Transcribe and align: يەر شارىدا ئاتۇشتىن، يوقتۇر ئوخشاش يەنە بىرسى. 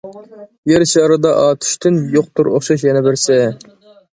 يەر 0.71 0.85
شارىدا 0.91 1.33
ئاتۇشتىن، 1.41 1.99
يوقتۇر 2.17 2.51
ئوخشاش 2.55 2.89
يەنە 2.89 3.05
بىرسى. 3.11 3.41